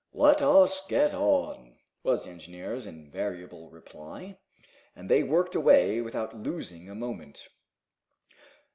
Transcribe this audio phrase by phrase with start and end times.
[0.15, 4.39] "Let us get on," was the engineer's invariable reply.
[4.95, 7.47] And they worked away without losing a moment.